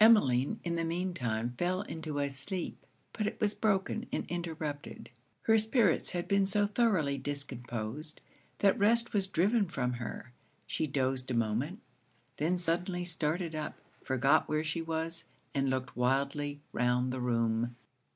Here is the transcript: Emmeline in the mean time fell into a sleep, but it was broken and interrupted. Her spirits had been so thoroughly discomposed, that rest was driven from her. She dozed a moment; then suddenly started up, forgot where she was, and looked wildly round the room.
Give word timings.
Emmeline 0.00 0.58
in 0.64 0.74
the 0.74 0.82
mean 0.84 1.14
time 1.14 1.54
fell 1.56 1.82
into 1.82 2.18
a 2.18 2.28
sleep, 2.28 2.76
but 3.12 3.24
it 3.24 3.40
was 3.40 3.54
broken 3.54 4.04
and 4.10 4.26
interrupted. 4.28 5.10
Her 5.42 5.58
spirits 5.58 6.10
had 6.10 6.26
been 6.26 6.44
so 6.44 6.66
thoroughly 6.66 7.18
discomposed, 7.18 8.20
that 8.58 8.76
rest 8.76 9.12
was 9.12 9.28
driven 9.28 9.68
from 9.68 9.92
her. 9.92 10.32
She 10.66 10.88
dozed 10.88 11.30
a 11.30 11.34
moment; 11.34 11.78
then 12.38 12.58
suddenly 12.58 13.04
started 13.04 13.54
up, 13.54 13.78
forgot 14.02 14.48
where 14.48 14.64
she 14.64 14.82
was, 14.82 15.26
and 15.54 15.70
looked 15.70 15.96
wildly 15.96 16.58
round 16.72 17.12
the 17.12 17.20
room. 17.20 17.76